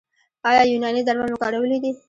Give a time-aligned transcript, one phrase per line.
[0.49, 1.91] ایا یوناني درمل مو کارولي دي؟